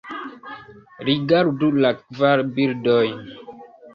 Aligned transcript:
Rigardu 1.09 1.69
la 1.85 1.91
kvar 1.99 2.39
bildojn. 2.57 3.21